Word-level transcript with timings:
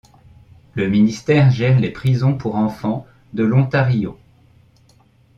Le 0.73 0.87
ministère 0.89 1.51
gère 1.51 1.79
les 1.79 1.91
prisons 1.91 2.35
pour 2.35 2.55
enfants 2.55 3.05
de 3.33 3.43
l'Ontario. 3.43 4.17